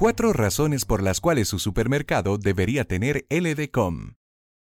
[0.00, 4.14] Cuatro razones por las cuales su supermercado debería tener LDCOM.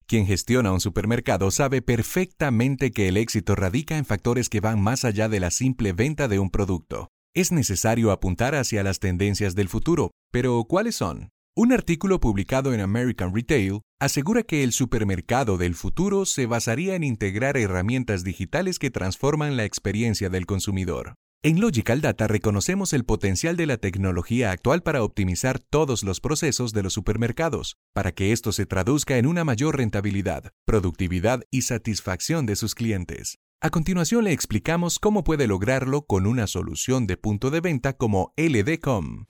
[0.08, 5.06] Quien gestiona un supermercado sabe perfectamente que el éxito radica en factores que van más
[5.06, 7.10] allá de la simple venta de un producto.
[7.36, 11.30] Es necesario apuntar hacia las tendencias del futuro, pero ¿cuáles son?
[11.56, 17.04] Un artículo publicado en American Retail asegura que el supermercado del futuro se basaría en
[17.04, 21.14] integrar herramientas digitales que transforman la experiencia del consumidor.
[21.42, 26.74] En Logical Data reconocemos el potencial de la tecnología actual para optimizar todos los procesos
[26.74, 32.46] de los supermercados, para que esto se traduzca en una mayor rentabilidad, productividad y satisfacción
[32.46, 33.40] de sus clientes.
[33.62, 38.34] A continuación le explicamos cómo puede lograrlo con una solución de punto de venta como
[38.36, 39.28] LDCOM.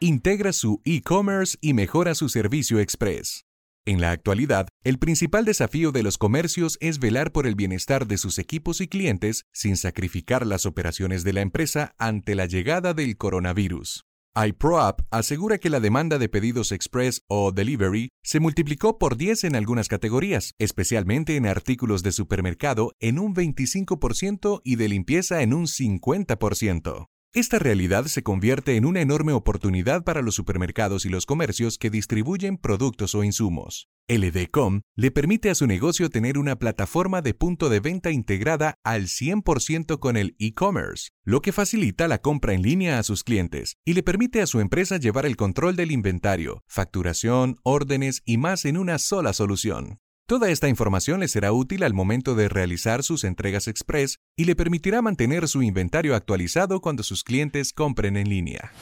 [0.00, 3.46] Integra su e-commerce y mejora su servicio express.
[3.88, 8.18] En la actualidad, el principal desafío de los comercios es velar por el bienestar de
[8.18, 13.16] sus equipos y clientes sin sacrificar las operaciones de la empresa ante la llegada del
[13.16, 14.04] coronavirus.
[14.34, 19.54] iProApp asegura que la demanda de pedidos express o delivery se multiplicó por 10 en
[19.54, 25.66] algunas categorías, especialmente en artículos de supermercado en un 25% y de limpieza en un
[25.66, 27.06] 50%.
[27.36, 31.90] Esta realidad se convierte en una enorme oportunidad para los supermercados y los comercios que
[31.90, 33.90] distribuyen productos o insumos.
[34.08, 39.08] LDCom le permite a su negocio tener una plataforma de punto de venta integrada al
[39.08, 43.92] 100% con el e-commerce, lo que facilita la compra en línea a sus clientes y
[43.92, 48.78] le permite a su empresa llevar el control del inventario, facturación, órdenes y más en
[48.78, 49.98] una sola solución.
[50.28, 54.56] Toda esta información le será útil al momento de realizar sus entregas express y le
[54.56, 58.72] permitirá mantener su inventario actualizado cuando sus clientes compren en línea.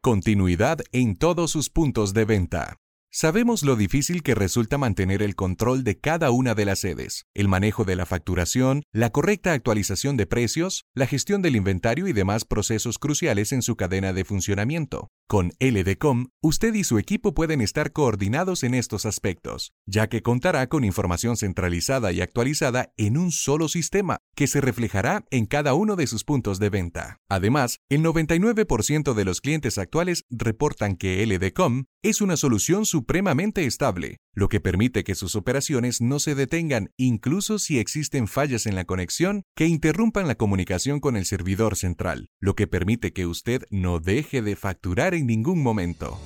[0.00, 2.81] Continuidad en todos sus puntos de venta.
[3.14, 7.46] Sabemos lo difícil que resulta mantener el control de cada una de las sedes, el
[7.46, 12.46] manejo de la facturación, la correcta actualización de precios, la gestión del inventario y demás
[12.46, 15.10] procesos cruciales en su cadena de funcionamiento.
[15.28, 20.66] Con LDCom, usted y su equipo pueden estar coordinados en estos aspectos, ya que contará
[20.68, 25.96] con información centralizada y actualizada en un solo sistema, que se reflejará en cada uno
[25.96, 27.20] de sus puntos de venta.
[27.28, 34.18] Además, el 99% de los clientes actuales reportan que LDCom es una solución supremamente estable,
[34.32, 38.84] lo que permite que sus operaciones no se detengan incluso si existen fallas en la
[38.84, 43.98] conexión que interrumpan la comunicación con el servidor central, lo que permite que usted no
[43.98, 46.16] deje de facturar en ningún momento.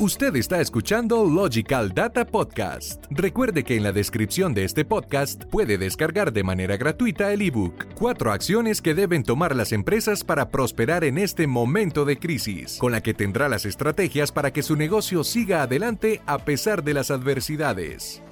[0.00, 3.04] Usted está escuchando Logical Data Podcast.
[3.10, 7.94] Recuerde que en la descripción de este podcast puede descargar de manera gratuita el ebook
[7.94, 12.92] Cuatro acciones que deben tomar las empresas para prosperar en este momento de crisis, con
[12.92, 17.10] la que tendrá las estrategias para que su negocio siga adelante a pesar de las
[17.10, 18.22] adversidades.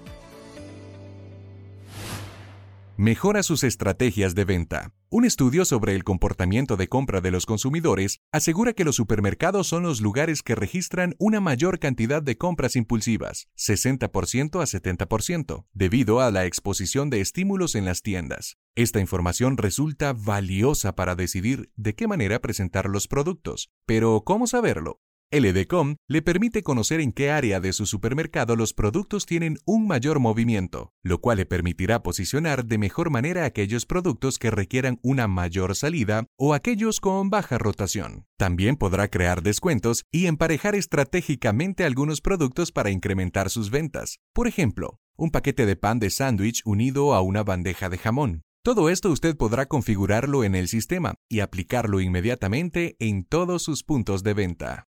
[2.96, 4.92] Mejora sus estrategias de venta.
[5.12, 9.82] Un estudio sobre el comportamiento de compra de los consumidores asegura que los supermercados son
[9.82, 16.30] los lugares que registran una mayor cantidad de compras impulsivas, 60% a 70%, debido a
[16.30, 18.56] la exposición de estímulos en las tiendas.
[18.76, 25.00] Esta información resulta valiosa para decidir de qué manera presentar los productos, pero ¿cómo saberlo?
[25.32, 30.18] LDCom le permite conocer en qué área de su supermercado los productos tienen un mayor
[30.18, 35.76] movimiento, lo cual le permitirá posicionar de mejor manera aquellos productos que requieran una mayor
[35.76, 38.26] salida o aquellos con baja rotación.
[38.36, 44.18] También podrá crear descuentos y emparejar estratégicamente algunos productos para incrementar sus ventas.
[44.32, 48.42] Por ejemplo, un paquete de pan de sándwich unido a una bandeja de jamón.
[48.64, 54.24] Todo esto usted podrá configurarlo en el sistema y aplicarlo inmediatamente en todos sus puntos
[54.24, 54.89] de venta.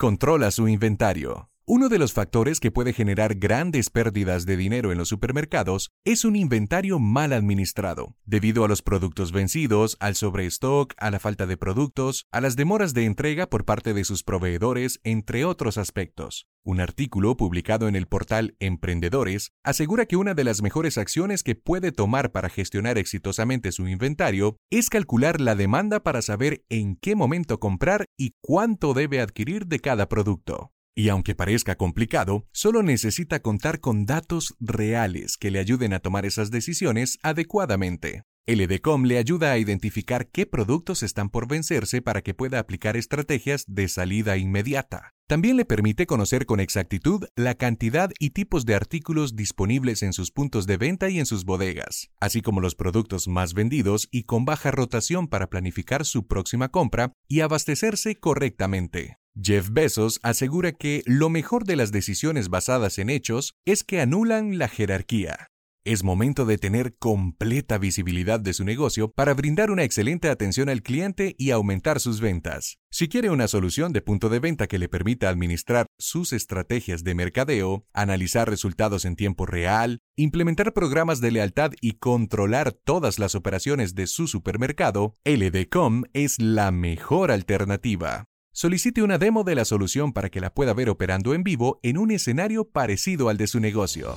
[0.00, 1.48] Controla su inventario.
[1.70, 6.24] Uno de los factores que puede generar grandes pérdidas de dinero en los supermercados es
[6.24, 11.58] un inventario mal administrado, debido a los productos vencidos, al sobrestock, a la falta de
[11.58, 16.48] productos, a las demoras de entrega por parte de sus proveedores, entre otros aspectos.
[16.64, 21.54] Un artículo publicado en el portal Emprendedores asegura que una de las mejores acciones que
[21.54, 27.14] puede tomar para gestionar exitosamente su inventario es calcular la demanda para saber en qué
[27.14, 30.72] momento comprar y cuánto debe adquirir de cada producto.
[30.98, 36.26] Y aunque parezca complicado, solo necesita contar con datos reales que le ayuden a tomar
[36.26, 38.24] esas decisiones adecuadamente.
[38.48, 43.64] LDCOM le ayuda a identificar qué productos están por vencerse para que pueda aplicar estrategias
[43.68, 45.12] de salida inmediata.
[45.28, 50.32] También le permite conocer con exactitud la cantidad y tipos de artículos disponibles en sus
[50.32, 54.44] puntos de venta y en sus bodegas, así como los productos más vendidos y con
[54.44, 59.18] baja rotación para planificar su próxima compra y abastecerse correctamente.
[59.40, 64.58] Jeff Bezos asegura que lo mejor de las decisiones basadas en hechos es que anulan
[64.58, 65.48] la jerarquía.
[65.84, 70.82] Es momento de tener completa visibilidad de su negocio para brindar una excelente atención al
[70.82, 72.78] cliente y aumentar sus ventas.
[72.90, 77.14] Si quiere una solución de punto de venta que le permita administrar sus estrategias de
[77.14, 83.94] mercadeo, analizar resultados en tiempo real, implementar programas de lealtad y controlar todas las operaciones
[83.94, 88.24] de su supermercado, LDCom es la mejor alternativa.
[88.60, 91.96] Solicite una demo de la solución para que la pueda ver operando en vivo en
[91.96, 94.16] un escenario parecido al de su negocio.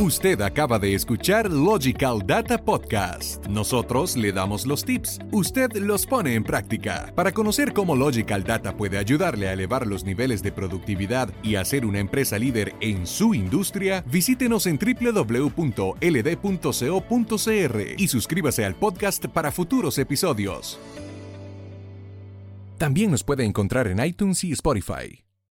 [0.00, 3.46] Usted acaba de escuchar Logical Data Podcast.
[3.48, 7.12] Nosotros le damos los tips, usted los pone en práctica.
[7.14, 11.84] Para conocer cómo Logical Data puede ayudarle a elevar los niveles de productividad y hacer
[11.84, 16.00] una empresa líder en su industria, visítenos en www.ld.co.cr
[17.98, 20.80] y suscríbase al podcast para futuros episodios.
[22.78, 25.25] También nos puede encontrar en iTunes y Spotify.